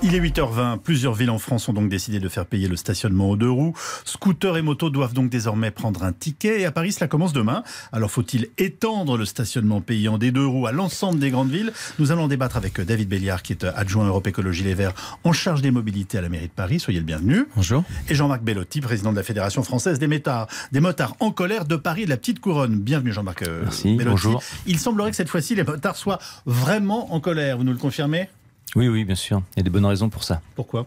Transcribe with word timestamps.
Il 0.00 0.14
est 0.14 0.20
8h20. 0.20 0.78
Plusieurs 0.78 1.12
villes 1.14 1.30
en 1.30 1.40
France 1.40 1.68
ont 1.68 1.72
donc 1.72 1.88
décidé 1.88 2.20
de 2.20 2.28
faire 2.28 2.46
payer 2.46 2.68
le 2.68 2.76
stationnement 2.76 3.30
aux 3.30 3.36
deux 3.36 3.50
roues. 3.50 3.74
Scooters 4.04 4.56
et 4.56 4.62
motos 4.62 4.90
doivent 4.90 5.12
donc 5.12 5.28
désormais 5.28 5.72
prendre 5.72 6.04
un 6.04 6.12
ticket. 6.12 6.60
Et 6.60 6.66
à 6.66 6.70
Paris, 6.70 6.92
cela 6.92 7.08
commence 7.08 7.32
demain. 7.32 7.64
Alors 7.90 8.08
faut-il 8.08 8.48
étendre 8.58 9.16
le 9.18 9.24
stationnement 9.24 9.80
payant 9.80 10.16
des 10.16 10.30
deux 10.30 10.46
roues 10.46 10.68
à 10.68 10.72
l'ensemble 10.72 11.18
des 11.18 11.30
grandes 11.30 11.50
villes? 11.50 11.72
Nous 11.98 12.12
allons 12.12 12.28
débattre 12.28 12.56
avec 12.56 12.80
David 12.80 13.08
Béliard, 13.08 13.42
qui 13.42 13.52
est 13.52 13.64
adjoint 13.64 14.06
Europe 14.06 14.28
Écologie 14.28 14.62
Les 14.62 14.74
Verts 14.74 14.94
en 15.24 15.32
charge 15.32 15.62
des 15.62 15.72
mobilités 15.72 16.16
à 16.18 16.20
la 16.20 16.28
mairie 16.28 16.46
de 16.46 16.52
Paris. 16.52 16.78
Soyez 16.78 17.00
le 17.00 17.04
bienvenu. 17.04 17.46
Bonjour. 17.56 17.82
Et 18.08 18.14
Jean-Marc 18.14 18.42
Bellotti, 18.42 18.80
président 18.80 19.10
de 19.10 19.16
la 19.16 19.24
Fédération 19.24 19.64
française 19.64 19.98
des 19.98 20.06
motards, 20.06 20.46
des 20.70 20.78
motards 20.80 21.16
en 21.18 21.32
colère 21.32 21.64
de 21.64 21.74
Paris 21.74 22.04
de 22.04 22.10
la 22.10 22.16
Petite 22.16 22.38
Couronne. 22.38 22.76
Bienvenue 22.78 23.12
Jean-Marc 23.12 23.42
euh, 23.42 23.62
Merci, 23.64 23.96
Bellotti. 23.96 24.10
bonjour. 24.10 24.42
Il 24.66 24.78
semblerait 24.78 25.10
que 25.10 25.16
cette 25.16 25.28
fois-ci, 25.28 25.56
les 25.56 25.64
motards 25.64 25.96
soient 25.96 26.20
vraiment 26.46 27.12
en 27.12 27.18
colère. 27.18 27.58
Vous 27.58 27.64
nous 27.64 27.72
le 27.72 27.78
confirmez? 27.78 28.28
Oui, 28.76 28.88
oui, 28.88 29.04
bien 29.04 29.14
sûr. 29.14 29.42
Il 29.56 29.58
y 29.58 29.60
a 29.60 29.62
des 29.64 29.70
bonnes 29.70 29.86
raisons 29.86 30.08
pour 30.08 30.24
ça. 30.24 30.40
Pourquoi? 30.54 30.86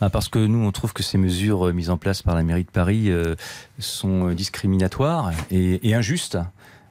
Ah, 0.00 0.10
Parce 0.10 0.28
que 0.28 0.38
nous, 0.38 0.58
on 0.58 0.72
trouve 0.72 0.92
que 0.92 1.02
ces 1.02 1.18
mesures 1.18 1.68
euh, 1.68 1.72
mises 1.72 1.90
en 1.90 1.96
place 1.96 2.22
par 2.22 2.34
la 2.34 2.42
mairie 2.42 2.64
de 2.64 2.70
Paris 2.70 3.10
euh, 3.10 3.36
sont 3.78 4.28
euh, 4.30 4.34
discriminatoires 4.34 5.30
et, 5.50 5.88
et 5.88 5.94
injustes, 5.94 6.38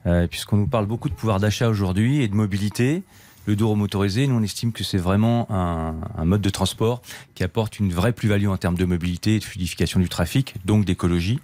euh, 0.06 0.28
puisqu'on 0.28 0.58
nous 0.58 0.68
parle 0.68 0.86
beaucoup 0.86 1.10
de 1.10 1.14
pouvoir 1.14 1.40
d'achat 1.40 1.68
aujourd'hui 1.68 2.22
et 2.22 2.28
de 2.30 2.36
mobilité. 2.36 3.04
Le 3.48 3.56
dos 3.56 3.74
motorisé, 3.76 4.28
nous, 4.28 4.36
on 4.36 4.44
estime 4.44 4.72
que 4.72 4.84
c'est 4.84 4.98
vraiment 5.00 5.48
un, 5.52 5.96
un 6.18 6.26
mode 6.26 6.42
de 6.42 6.50
transport 6.50 7.02
qui 7.36 7.44
apporte 7.44 7.80
une 7.80 7.92
vraie 7.92 8.14
plus-value 8.14 8.48
en 8.48 8.56
termes 8.58 8.78
de 8.78 8.86
mobilité 8.86 9.36
et 9.36 9.40
de 9.40 9.44
fluidification 9.44 10.00
du 10.00 10.08
trafic, 10.08 10.56
donc 10.64 10.86
d'écologie. 10.86 11.40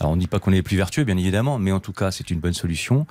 Alors, 0.00 0.12
on 0.12 0.16
ne 0.16 0.20
dit 0.20 0.26
pas 0.26 0.40
qu'on 0.40 0.50
est 0.52 0.56
les 0.56 0.62
plus 0.62 0.76
vertueux, 0.76 1.04
bien 1.04 1.16
évidemment, 1.16 1.58
mais 1.58 1.72
en 1.72 1.80
tout 1.80 1.92
cas, 1.92 2.10
c'est 2.10 2.30
une 2.30 2.40
bonne 2.40 2.52
solution. 2.52 3.06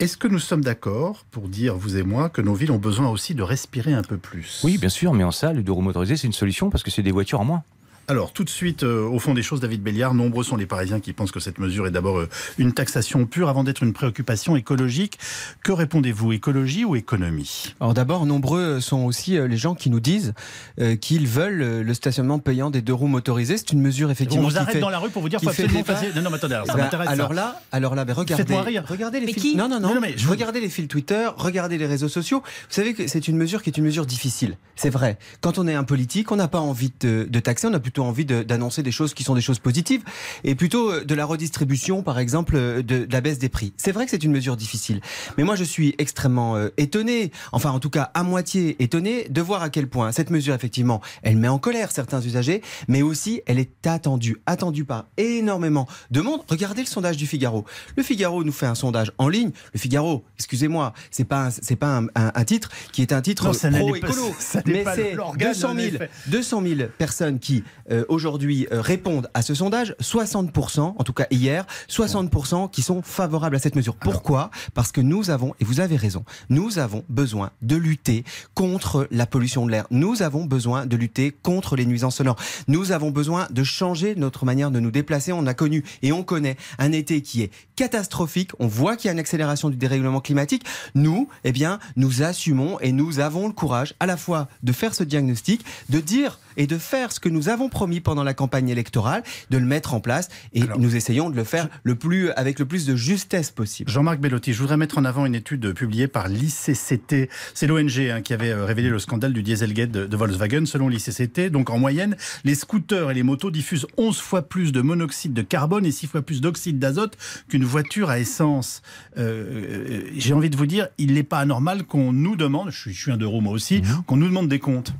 Est-ce 0.00 0.16
que 0.16 0.26
nous 0.26 0.40
sommes 0.40 0.64
d'accord 0.64 1.24
pour 1.30 1.48
dire, 1.48 1.76
vous 1.76 1.96
et 1.96 2.02
moi, 2.02 2.28
que 2.28 2.42
nos 2.42 2.54
villes 2.54 2.72
ont 2.72 2.78
besoin 2.78 3.08
aussi 3.10 3.36
de 3.36 3.44
respirer 3.44 3.94
un 3.94 4.02
peu 4.02 4.16
plus? 4.16 4.60
Oui, 4.64 4.76
bien 4.76 4.88
sûr, 4.88 5.14
mais 5.14 5.22
en 5.22 5.30
ça, 5.30 5.52
le 5.52 5.62
motorisé, 5.62 6.16
c'est 6.16 6.26
une 6.26 6.32
solution 6.32 6.68
parce 6.68 6.82
que 6.82 6.90
c'est 6.90 7.02
des 7.02 7.12
voitures 7.12 7.40
en 7.40 7.44
moins. 7.44 7.62
Alors, 8.06 8.32
tout 8.32 8.44
de 8.44 8.50
suite, 8.50 8.82
euh, 8.82 9.06
au 9.08 9.18
fond 9.18 9.32
des 9.32 9.42
choses, 9.42 9.60
David 9.60 9.82
Béliard, 9.82 10.12
nombreux 10.12 10.44
sont 10.44 10.56
les 10.56 10.66
Parisiens 10.66 11.00
qui 11.00 11.12
pensent 11.14 11.32
que 11.32 11.40
cette 11.40 11.58
mesure 11.58 11.86
est 11.86 11.90
d'abord 11.90 12.18
euh, 12.18 12.28
une 12.58 12.72
taxation 12.74 13.24
pure 13.24 13.48
avant 13.48 13.64
d'être 13.64 13.82
une 13.82 13.94
préoccupation 13.94 14.56
écologique. 14.56 15.18
Que 15.62 15.72
répondez-vous, 15.72 16.32
écologie 16.32 16.84
ou 16.84 16.96
économie? 16.96 17.74
Alors 17.80 17.94
d'abord, 17.94 18.26
nombreux 18.26 18.80
sont 18.80 19.04
aussi 19.04 19.38
euh, 19.38 19.48
les 19.48 19.56
gens 19.56 19.74
qui 19.74 19.88
nous 19.88 20.00
disent 20.00 20.34
euh, 20.80 20.96
qu'ils 20.96 21.26
veulent 21.26 21.80
le 21.82 21.94
stationnement 21.94 22.38
payant 22.38 22.70
des 22.70 22.82
deux 22.82 22.92
roues 22.92 23.06
motorisées. 23.06 23.56
C'est 23.56 23.72
une 23.72 23.80
mesure 23.80 24.08
On 24.08 24.12
effectivement 24.12 24.44
vous 24.48 24.50
qui 24.54 24.58
arrête 24.58 24.74
fait- 24.74 24.80
dans 24.80 24.90
la 24.90 24.98
rue 24.98 25.08
pour 25.10 25.22
vous 25.22 25.28
dire 25.30 25.40
qui 25.40 25.46
qu'il 25.46 25.54
faut 25.54 25.62
fait 25.62 25.64
absolument 25.64 25.84
passer... 25.84 26.08
Non, 26.14 26.22
non, 26.22 26.30
mais 26.30 26.36
attendez, 26.36 26.54
alors, 26.54 26.66
ça 26.66 26.74
Ben, 26.74 26.82
m'intéresse. 26.82 27.08
alors 27.08 27.28
ça. 27.28 27.34
là, 27.34 27.62
alors 27.72 27.94
là, 27.94 28.04
ben 28.04 28.12
regardez, 28.12 28.42
Faites-moi 28.42 28.62
rire. 28.62 28.84
regardez 28.86 29.20
les 29.20 29.26
Mais 29.26 29.32
fils. 29.32 29.42
qui 29.42 29.56
non, 29.56 29.68
non, 29.68 29.80
non. 29.80 29.88
Mais 29.88 29.94
non, 29.94 30.00
mais 30.02 30.14
je 30.18 30.24
vous- 30.26 30.30
Regardez 30.32 30.60
les 30.60 30.68
fils 30.68 30.88
Twitter, 30.88 31.28
regardez 31.36 31.78
les 31.78 31.86
réseaux 31.86 32.08
sociaux. 32.08 32.40
Vous 32.44 32.74
savez 32.74 32.92
que 32.92 33.06
c'est 33.06 33.28
une 33.28 33.36
mesure 33.38 33.62
qui 33.62 33.70
est 33.70 33.78
une 33.78 33.84
mesure 33.84 34.04
difficile. 34.04 34.58
C'est 34.76 34.90
vrai. 34.90 35.16
Quand 35.40 35.58
on 35.58 35.66
est 35.66 35.74
un 35.74 35.84
politique, 35.84 36.30
on 36.32 36.36
n'a 36.36 36.48
pas 36.48 36.60
envie 36.60 36.92
de, 37.00 37.26
de 37.30 37.40
taxer, 37.40 37.66
on 37.68 37.72
a 37.72 37.80
plutôt 37.80 37.93
envie 38.02 38.24
de- 38.24 38.42
d'annoncer 38.42 38.82
des 38.82 38.92
choses 38.92 39.14
qui 39.14 39.22
sont 39.24 39.34
des 39.34 39.40
choses 39.40 39.58
positives 39.58 40.02
et 40.44 40.54
plutôt 40.54 40.90
euh, 40.90 41.04
de 41.04 41.14
la 41.14 41.24
redistribution, 41.24 42.02
par 42.02 42.18
exemple, 42.18 42.56
euh, 42.56 42.76
de, 42.82 43.04
de 43.04 43.12
la 43.12 43.20
baisse 43.20 43.38
des 43.38 43.48
prix. 43.48 43.72
C'est 43.76 43.92
vrai 43.92 44.04
que 44.04 44.10
c'est 44.10 44.22
une 44.24 44.32
mesure 44.32 44.56
difficile. 44.56 45.00
Mais 45.38 45.44
moi, 45.44 45.56
je 45.56 45.64
suis 45.64 45.94
extrêmement 45.98 46.56
euh, 46.56 46.68
étonné, 46.76 47.30
enfin 47.52 47.70
en 47.70 47.80
tout 47.80 47.90
cas 47.90 48.10
à 48.14 48.22
moitié 48.22 48.76
étonné, 48.82 49.26
de 49.28 49.40
voir 49.40 49.62
à 49.62 49.70
quel 49.70 49.88
point 49.88 50.12
cette 50.12 50.30
mesure, 50.30 50.54
effectivement, 50.54 51.00
elle 51.22 51.36
met 51.36 51.48
en 51.48 51.58
colère 51.58 51.90
certains 51.92 52.20
usagers, 52.20 52.62
mais 52.88 53.02
aussi 53.02 53.42
elle 53.46 53.58
est 53.58 53.86
attendue, 53.86 54.36
attendue 54.46 54.84
par 54.84 55.06
énormément 55.16 55.86
de 56.10 56.20
monde. 56.20 56.40
Regardez 56.48 56.82
le 56.82 56.86
sondage 56.88 57.16
du 57.16 57.26
Figaro. 57.26 57.64
Le 57.96 58.02
Figaro 58.02 58.44
nous 58.44 58.52
fait 58.52 58.66
un 58.66 58.74
sondage 58.74 59.12
en 59.18 59.28
ligne. 59.28 59.50
Le 59.72 59.78
Figaro, 59.78 60.24
excusez-moi, 60.38 60.92
c'est 61.10 61.24
pas 61.24 61.46
un- 61.46 61.50
c'est 61.50 61.76
pas 61.76 61.96
un, 61.98 62.04
un- 62.14 62.32
un 62.34 62.44
titre 62.44 62.70
qui 62.92 63.02
est 63.02 63.12
un 63.12 63.20
titre 63.22 63.46
Non, 63.46 63.52
ça 63.52 63.70
n'est 63.70 63.78
pro 63.78 63.90
pas- 63.90 63.96
écolo, 63.98 64.22
ça 64.38 64.62
n'est 64.66 64.84
mais 64.84 64.84
c'est 64.94 65.14
l'organe, 65.14 65.48
200 65.52 65.70
en 65.70 65.74
000 65.74 65.86
effet. 65.94 66.10
200 66.28 66.62
000 66.62 66.80
personnes 66.98 67.38
qui 67.38 67.64
euh, 67.90 68.04
aujourd'hui 68.08 68.66
euh, 68.72 68.80
répondent 68.80 69.28
à 69.34 69.42
ce 69.42 69.54
sondage, 69.54 69.94
60%, 70.00 70.80
en 70.80 71.04
tout 71.04 71.12
cas 71.12 71.26
hier, 71.30 71.66
60% 71.88 72.70
qui 72.70 72.82
sont 72.82 73.02
favorables 73.02 73.56
à 73.56 73.58
cette 73.58 73.76
mesure. 73.76 73.96
Pourquoi? 73.96 74.50
Parce 74.74 74.92
que 74.92 75.00
nous 75.00 75.30
avons, 75.30 75.54
et 75.60 75.64
vous 75.64 75.80
avez 75.80 75.96
raison, 75.96 76.24
nous 76.48 76.78
avons 76.78 77.04
besoin 77.08 77.50
de 77.62 77.76
lutter 77.76 78.24
contre 78.54 79.06
la 79.10 79.26
pollution 79.26 79.66
de 79.66 79.70
l'air. 79.70 79.86
Nous 79.90 80.22
avons 80.22 80.44
besoin 80.44 80.86
de 80.86 80.96
lutter 80.96 81.30
contre 81.30 81.76
les 81.76 81.86
nuisances 81.86 82.16
sonores. 82.16 82.36
Nous 82.68 82.92
avons 82.92 83.10
besoin 83.10 83.46
de 83.50 83.64
changer 83.64 84.14
notre 84.14 84.44
manière 84.44 84.70
de 84.70 84.80
nous 84.80 84.90
déplacer. 84.90 85.32
On 85.32 85.46
a 85.46 85.54
connu 85.54 85.84
et 86.02 86.12
on 86.12 86.22
connaît 86.22 86.56
un 86.78 86.92
été 86.92 87.20
qui 87.22 87.42
est 87.42 87.50
catastrophique. 87.76 88.50
On 88.58 88.66
voit 88.66 88.96
qu'il 88.96 89.06
y 89.06 89.10
a 89.10 89.12
une 89.12 89.18
accélération 89.18 89.70
du 89.70 89.76
dérèglement 89.76 90.20
climatique. 90.20 90.64
Nous, 90.94 91.28
eh 91.44 91.52
bien, 91.52 91.78
nous 91.96 92.22
assumons 92.22 92.78
et 92.80 92.92
nous 92.92 93.20
avons 93.20 93.46
le 93.46 93.52
courage 93.52 93.94
à 94.00 94.06
la 94.06 94.16
fois 94.16 94.48
de 94.62 94.72
faire 94.72 94.94
ce 94.94 95.04
diagnostic, 95.04 95.64
de 95.88 96.00
dire 96.00 96.38
et 96.56 96.66
de 96.66 96.78
faire 96.78 97.12
ce 97.12 97.20
que 97.20 97.28
nous 97.28 97.48
avons 97.48 97.68
promis 97.68 98.00
pendant 98.00 98.22
la 98.22 98.34
campagne 98.34 98.68
électorale, 98.68 99.22
de 99.50 99.58
le 99.58 99.66
mettre 99.66 99.94
en 99.94 100.00
place 100.00 100.28
et 100.52 100.62
Alors, 100.62 100.78
nous 100.78 100.96
essayons 100.96 101.30
de 101.30 101.36
le 101.36 101.44
faire 101.44 101.68
le 101.82 101.94
plus, 101.94 102.30
avec 102.30 102.58
le 102.58 102.66
plus 102.66 102.86
de 102.86 102.96
justesse 102.96 103.50
possible. 103.50 103.90
Jean-Marc 103.90 104.20
Bellotti, 104.20 104.52
je 104.52 104.60
voudrais 104.60 104.76
mettre 104.76 104.98
en 104.98 105.04
avant 105.04 105.26
une 105.26 105.34
étude 105.34 105.72
publiée 105.72 106.08
par 106.08 106.28
l'ICCT. 106.28 107.28
C'est 107.54 107.66
l'ONG 107.66 107.98
hein, 107.98 108.22
qui 108.22 108.32
avait 108.32 108.50
euh, 108.50 108.64
révélé 108.64 108.88
le 108.88 108.98
scandale 108.98 109.32
du 109.32 109.42
Dieselgate 109.42 109.90
de, 109.90 110.06
de 110.06 110.16
Volkswagen. 110.16 110.66
Selon 110.66 110.88
l'ICCT, 110.88 111.50
donc 111.50 111.70
en 111.70 111.78
moyenne, 111.78 112.16
les 112.44 112.54
scooters 112.54 113.10
et 113.10 113.14
les 113.14 113.22
motos 113.22 113.50
diffusent 113.50 113.86
11 113.96 114.18
fois 114.18 114.42
plus 114.42 114.72
de 114.72 114.80
monoxyde 114.80 115.32
de 115.32 115.42
carbone 115.42 115.86
et 115.86 115.92
6 115.92 116.06
fois 116.06 116.22
plus 116.22 116.40
d'oxyde 116.40 116.78
d'azote 116.78 117.16
qu'une 117.48 117.64
voiture 117.64 118.10
à 118.10 118.18
essence. 118.18 118.82
Euh, 119.18 119.24
euh, 119.24 120.10
J'ai 120.16 120.34
envie 120.34 120.50
de 120.50 120.56
vous 120.56 120.66
dire, 120.66 120.88
il 120.98 121.14
n'est 121.14 121.22
pas 121.22 121.38
anormal 121.38 121.84
qu'on 121.84 122.12
nous 122.12 122.36
demande, 122.36 122.70
je 122.70 122.78
suis, 122.78 122.92
je 122.92 123.00
suis 123.02 123.10
un 123.10 123.16
deux 123.16 123.26
roues 123.26 123.40
moi 123.40 123.52
aussi, 123.52 123.82
qu'on 124.06 124.16
nous 124.16 124.28
demande 124.28 124.48
des 124.48 124.58
comptes. 124.58 124.94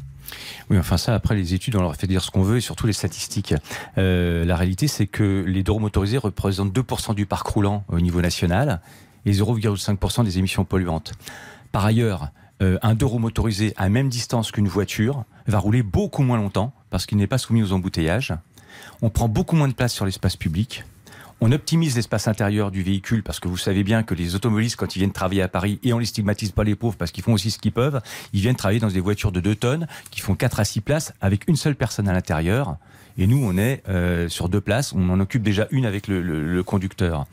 Oui, 0.71 0.79
enfin 0.79 0.97
ça, 0.97 1.15
après 1.15 1.35
les 1.35 1.55
études, 1.55 1.77
on 1.77 1.83
leur 1.83 1.97
fait 1.97 2.07
dire 2.07 2.23
ce 2.23 2.31
qu'on 2.31 2.43
veut 2.43 2.59
et 2.59 2.61
surtout 2.61 2.87
les 2.87 2.93
statistiques. 2.93 3.55
Euh, 3.99 4.45
la 4.45 4.57
réalité, 4.57 4.89
c'est 4.89 5.07
que 5.07 5.45
les 5.47 5.63
deux 5.63 5.73
roues 5.73 5.81
motorisées 5.81 6.19
représentent 6.19 6.75
2% 6.75 7.15
du 7.15 7.27
parc 7.27 7.47
roulant 7.47 7.85
au 7.89 8.01
niveau 8.01 8.21
national 8.21 8.81
et 9.27 9.33
0,5% 9.33 10.25
des 10.25 10.39
émissions 10.39 10.65
polluantes. 10.65 11.13
Par 11.73 11.85
ailleurs, 11.85 12.29
euh, 12.63 12.79
un 12.83 12.95
deux 12.95 13.07
roues 13.07 13.19
motorisé 13.19 13.75
à 13.77 13.89
même 13.89 14.09
distance 14.09 14.53
qu'une 14.53 14.69
voiture 14.69 15.25
va 15.47 15.59
rouler 15.59 15.83
beaucoup 15.83 16.23
moins 16.23 16.37
longtemps 16.37 16.73
parce 16.91 17.07
qu'il 17.07 17.19
n'est 17.19 17.27
pas 17.27 17.39
soumis 17.39 17.63
aux 17.63 17.73
embouteillages. 17.73 18.35
On 19.03 19.11
prend 19.11 19.29
beaucoup 19.29 19.57
moins 19.57 19.69
de 19.69 19.75
place 19.75 19.93
sur 19.93 20.05
l'espace 20.05 20.37
public. 20.37 20.85
On 21.41 21.53
optimise 21.53 21.95
l'espace 21.97 22.27
intérieur 22.29 22.71
du 22.71 22.83
véhicule 22.83 23.23
parce 23.23 23.39
que 23.41 23.49
vous 23.49 23.57
savez 23.59 23.85
bien 23.85 24.03
que 24.03 24.15
les 24.15 24.35
automobilistes, 24.35 24.77
quand 24.77 24.97
ils 24.97 25.01
viennent 25.01 25.13
travailler 25.13 25.43
à 25.43 25.49
Paris, 25.49 25.79
et 25.83 25.93
on 25.93 25.99
les 25.99 26.07
stigmatise 26.07 26.53
pas 26.53 26.65
les 26.65 26.75
pauvres 26.75 26.97
parce 26.97 27.11
qu'ils 27.11 27.25
font 27.25 27.35
aussi 27.35 27.51
ce 27.51 27.59
qu'ils 27.59 27.73
peuvent, 27.73 28.01
ils 28.33 28.41
viennent 28.41 28.57
travailler 28.57 28.81
dans 28.81 28.89
des 28.89 29.01
voitures 29.01 29.33
de 29.33 29.41
2 29.41 29.55
tonnes 29.55 29.87
qui 30.11 30.21
font 30.21 30.35
4 30.37 30.61
à 30.61 30.65
6 30.65 30.81
places 30.81 31.13
avec 31.21 31.47
une 31.49 31.57
seule 31.57 31.75
personne 31.77 32.09
à 32.09 32.13
l'intérieur. 32.13 32.77
Et 33.19 33.27
nous, 33.27 33.39
on 33.45 33.57
est 33.59 33.83
euh, 33.89 34.29
sur 34.29 34.49
deux 34.49 34.61
places. 34.61 34.93
On 34.93 35.09
en 35.11 35.21
occupe 35.21 35.43
déjà 35.43 35.69
une 35.71 35.87
avec 35.87 36.09
le, 36.09 36.21
le- 36.23 36.43
le 36.53 36.63
conducteur. 36.63 37.27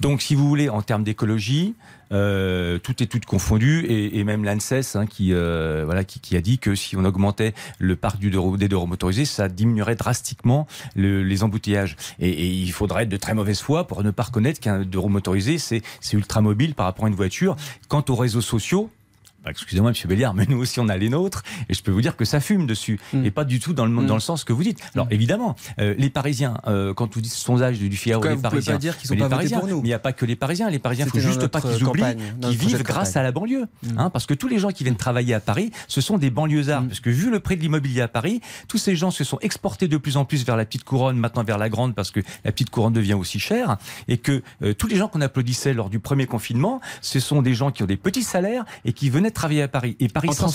Donc, 0.00 0.20
si 0.22 0.34
vous 0.34 0.46
voulez, 0.48 0.68
en 0.68 0.82
termes 0.82 1.04
d'écologie, 1.04 1.74
euh, 2.12 2.78
tout 2.78 3.02
est 3.02 3.06
tout 3.06 3.20
confondu. 3.26 3.84
Et, 3.86 4.18
et 4.18 4.24
même 4.24 4.44
l'ANSES, 4.44 4.96
hein, 4.96 5.06
qui, 5.06 5.32
euh, 5.32 5.82
voilà, 5.84 6.04
qui, 6.04 6.20
qui 6.20 6.36
a 6.36 6.40
dit 6.40 6.58
que 6.58 6.74
si 6.74 6.96
on 6.96 7.04
augmentait 7.04 7.54
le 7.78 7.96
parc 7.96 8.18
du 8.18 8.30
des 8.30 8.68
deux 8.68 8.76
roues 8.76 8.86
motorisées, 8.86 9.24
ça 9.24 9.48
diminuerait 9.48 9.96
drastiquement 9.96 10.66
le- 10.94 11.22
les 11.22 11.42
embouteillages. 11.42 11.96
Et, 12.18 12.28
et 12.30 12.46
il 12.46 12.72
faudrait 12.72 13.04
être 13.04 13.08
de 13.08 13.16
très 13.16 13.34
mauvaise 13.34 13.60
foi 13.60 13.86
pour 13.86 14.02
ne 14.02 14.10
pas 14.10 14.24
reconnaître 14.24 14.60
qu'un 14.60 14.82
deux 14.84 14.98
roues 14.98 15.08
motorisé, 15.08 15.58
c'est 15.58 15.82
ultra 16.12 16.40
mobile 16.40 16.74
par 16.74 16.86
rapport 16.86 17.04
à 17.06 17.08
une 17.08 17.14
voiture. 17.14 17.56
Quant 17.88 18.04
aux 18.08 18.16
réseaux 18.16 18.40
sociaux, 18.40 18.90
excusez-moi, 19.50 19.90
Monsieur 19.90 20.08
Béliard, 20.08 20.34
mais 20.34 20.46
nous 20.48 20.58
aussi 20.58 20.80
on 20.80 20.88
a 20.88 20.96
les 20.96 21.08
nôtres, 21.08 21.42
et 21.68 21.74
je 21.74 21.82
peux 21.82 21.90
vous 21.90 22.00
dire 22.00 22.16
que 22.16 22.24
ça 22.24 22.40
fume 22.40 22.66
dessus, 22.66 22.98
Mm. 23.12 23.24
et 23.24 23.30
pas 23.30 23.44
du 23.44 23.60
tout 23.60 23.72
dans 23.72 23.84
le 23.86 23.90
Mm. 23.92 24.06
dans 24.06 24.14
le 24.14 24.20
sens 24.20 24.44
que 24.44 24.52
vous 24.52 24.62
dites. 24.62 24.78
Alors 24.94 25.06
évidemment, 25.10 25.56
euh, 25.80 25.94
les 25.98 26.10
Parisiens, 26.10 26.58
euh, 26.66 26.94
quand 26.94 27.14
vous 27.14 27.20
dites 27.20 27.32
sondage 27.32 27.78
du 27.78 27.96
Figaro, 27.96 28.22
les 28.22 28.36
Parisiens, 28.36 28.74
pas 28.74 28.78
dire 28.78 28.96
qu'ils 28.98 29.08
sont 29.08 29.14
les 29.14 29.28
Parisiens, 29.28 29.58
pour 29.58 29.68
nous. 29.68 29.76
mais 29.76 29.82
il 29.82 29.90
n'y 29.90 29.94
a 29.94 29.98
pas 29.98 30.12
que 30.12 30.24
les 30.26 30.36
Parisiens. 30.36 30.70
Les 30.70 30.78
Parisiens, 30.78 31.06
il 31.06 31.10
faut 31.10 31.18
juste 31.18 31.46
pas 31.48 31.60
qu'ils 31.60 31.84
oublient 31.84 32.02
qu'ils 32.40 32.56
vivent 32.56 32.82
grâce 32.82 33.16
à 33.16 33.22
la 33.22 33.32
banlieue, 33.32 33.66
Mm. 33.82 33.98
hein, 33.98 34.10
parce 34.10 34.26
que 34.26 34.34
tous 34.34 34.48
les 34.48 34.58
gens 34.58 34.70
qui 34.70 34.84
viennent 34.84 34.96
travailler 34.96 35.34
à 35.34 35.40
Paris, 35.40 35.70
ce 35.88 36.00
sont 36.00 36.18
des 36.18 36.30
banlieusards, 36.30 36.82
Mm. 36.82 36.88
parce 36.88 37.00
que 37.00 37.10
vu 37.10 37.30
le 37.30 37.40
prix 37.40 37.56
de 37.56 37.62
l'immobilier 37.62 38.00
à 38.02 38.08
Paris, 38.08 38.40
tous 38.68 38.78
ces 38.78 38.94
gens 38.96 39.10
se 39.10 39.24
sont 39.24 39.38
exportés 39.40 39.88
de 39.88 39.96
plus 39.96 40.16
en 40.16 40.24
plus 40.24 40.44
vers 40.44 40.56
la 40.56 40.64
petite 40.64 40.84
couronne, 40.84 41.16
maintenant 41.16 41.44
vers 41.44 41.58
la 41.58 41.68
grande, 41.68 41.94
parce 41.94 42.10
que 42.10 42.20
la 42.44 42.52
petite 42.52 42.70
couronne 42.70 42.92
devient 42.92 43.14
aussi 43.14 43.38
chère, 43.40 43.76
et 44.08 44.18
que 44.18 44.42
euh, 44.62 44.72
tous 44.74 44.86
les 44.86 44.96
gens 44.96 45.08
qu'on 45.08 45.20
applaudissait 45.20 45.74
lors 45.74 45.90
du 45.90 45.98
premier 46.00 46.26
confinement, 46.26 46.80
ce 47.00 47.18
sont 47.20 47.42
des 47.42 47.54
gens 47.54 47.70
qui 47.70 47.82
ont 47.82 47.86
des 47.86 47.96
petits 47.96 48.22
salaires 48.22 48.64
et 48.84 48.92
qui 48.92 49.10
venaient 49.10 49.30
travailler 49.32 49.62
à 49.62 49.68
Paris. 49.68 49.96
Et 50.00 50.08
Paris 50.08 50.28
En 50.28 50.32
sans 50.32 50.46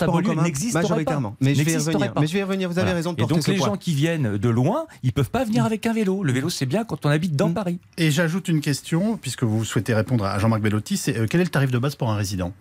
n'existerait 0.43 0.81
pas. 0.83 0.89
majoritairement. 0.89 1.35
Mais 1.41 1.53
je 1.53 1.57
vais 1.63 1.63
y 1.63 1.65
N'existerait 1.73 1.93
revenir. 1.95 2.13
pas. 2.13 2.21
Mais 2.21 2.27
je 2.27 2.33
vais 2.33 2.39
y 2.39 2.43
revenir. 2.43 2.69
Vous 2.69 2.77
avez 2.77 2.85
Voilà. 2.85 2.95
raison 2.95 3.11
de 3.13 3.17
Et 3.17 3.21
porter 3.21 3.33
donc 3.35 3.43
ce 3.43 3.51
les 3.51 3.57
point. 3.57 3.67
gens 3.67 3.75
qui 3.77 3.93
viennent 3.93 4.37
de 4.37 4.49
loin, 4.49 4.85
ils 5.03 5.11
peuvent 5.13 5.29
pas 5.29 5.43
venir 5.43 5.65
avec 5.65 5.85
un 5.85 5.93
vélo. 5.93 6.23
Le 6.23 6.31
vélo, 6.33 6.49
c'est 6.49 6.65
bien 6.65 6.83
quand 6.85 7.05
on 7.05 7.09
habite 7.09 7.35
dans 7.35 7.49
Mm. 7.49 7.53
Paris. 7.53 7.79
Et 7.97 8.11
j'ajoute 8.11 8.47
une 8.47 8.61
question, 8.61 9.17
puisque 9.17 9.43
vous 9.43 9.65
souhaitez 9.65 9.93
répondre 9.93 10.23
à 10.25 10.37
Jean-Marc 10.39 10.61
Bellotti, 10.61 10.97
c'est 10.97 11.17
euh, 11.17 11.25
quel 11.29 11.41
est 11.41 11.45
le 11.45 11.49
tarif 11.49 11.71
de 11.71 11.77
base 11.79 11.95
pour 11.95 12.09
un 12.11 12.15
résident? 12.15 12.53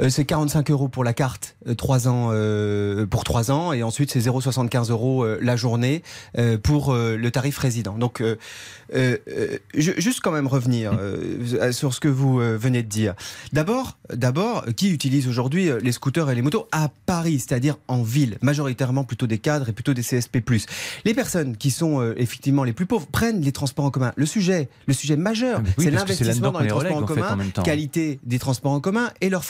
Euh, 0.00 0.08
c'est 0.08 0.24
45 0.24 0.70
euros 0.70 0.88
pour 0.88 1.04
la 1.04 1.12
carte, 1.12 1.56
euh, 1.68 1.74
3 1.74 2.08
ans 2.08 2.28
euh, 2.32 3.06
pour 3.06 3.24
3 3.24 3.50
ans, 3.50 3.72
et 3.72 3.82
ensuite 3.82 4.10
c'est 4.10 4.20
0,75 4.20 4.90
euros 4.90 5.24
la 5.40 5.56
journée 5.56 6.02
euh, 6.38 6.58
pour 6.58 6.94
le 6.94 7.30
tarif 7.30 7.58
résident. 7.58 7.96
Donc, 7.98 8.22
juste 9.74 10.20
quand 10.22 10.32
même 10.32 10.46
revenir 10.46 10.92
sur 11.72 11.94
ce 11.94 12.00
que 12.00 12.08
vous 12.08 12.38
venez 12.38 12.82
de 12.82 12.88
dire. 12.88 13.14
D'abord, 13.52 13.98
d'abord, 14.12 14.64
qui 14.76 14.90
utilise 14.90 15.28
aujourd'hui 15.28 15.70
les 15.80 15.92
scooters 15.92 16.30
et 16.30 16.34
les 16.34 16.42
motos 16.42 16.68
à 16.72 16.90
Paris, 17.06 17.40
c'est-à-dire 17.40 17.76
en 17.88 18.02
ville, 18.02 18.38
majoritairement 18.42 19.04
plutôt 19.04 19.26
des 19.26 19.38
cadres 19.38 19.68
et 19.68 19.72
plutôt 19.72 19.94
des 19.94 20.02
CSP+. 20.02 20.42
Les 21.04 21.14
personnes 21.14 21.56
qui 21.56 21.70
sont 21.70 22.14
effectivement 22.16 22.64
les 22.64 22.72
plus 22.72 22.86
pauvres 22.86 23.06
prennent 23.06 23.40
les 23.40 23.52
transports 23.52 23.84
en 23.84 23.90
commun. 23.90 24.12
Le 24.16 24.26
sujet, 24.26 24.68
le 24.86 24.94
sujet 24.94 25.16
majeur, 25.16 25.60
Ah, 25.64 25.68
oui, 25.78 25.84
c'est 25.84 25.90
l'investissement 25.90 26.52
dans 26.52 26.60
les 26.60 26.64
les 26.64 26.70
transports 26.70 26.96
en 26.96 27.00
relègue, 27.00 27.10
en 27.10 27.14
fait, 27.14 27.34
commun, 27.36 27.46
en 27.56 27.62
qualité 27.62 28.20
des 28.24 28.38
transports 28.38 28.72
en 28.72 28.80
commun 28.80 29.10
et 29.20 29.28
leur 29.28 29.44